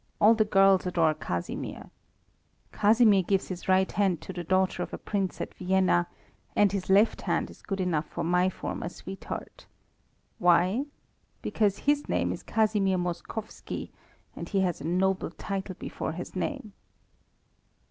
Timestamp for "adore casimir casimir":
0.87-3.21